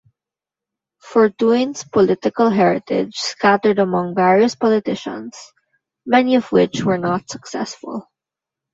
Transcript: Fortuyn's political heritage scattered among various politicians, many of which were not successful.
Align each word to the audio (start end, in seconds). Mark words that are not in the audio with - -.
Fortuyn's 1.03 1.83
political 1.83 2.49
heritage 2.49 3.13
scattered 3.17 3.77
among 3.77 4.15
various 4.15 4.55
politicians, 4.55 5.37
many 6.07 6.33
of 6.33 6.51
which 6.51 6.81
were 6.83 6.97
not 6.97 7.29
successful. 7.29 8.07